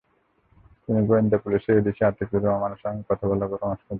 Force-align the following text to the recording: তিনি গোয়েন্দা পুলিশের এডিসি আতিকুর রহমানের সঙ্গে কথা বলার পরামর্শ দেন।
তিনি 0.83 0.99
গোয়েন্দা 1.07 1.37
পুলিশের 1.43 1.79
এডিসি 1.79 2.01
আতিকুর 2.05 2.41
রহমানের 2.43 2.79
সঙ্গে 2.83 3.03
কথা 3.09 3.25
বলার 3.29 3.49
পরামর্শ 3.51 3.81
দেন। 3.81 3.89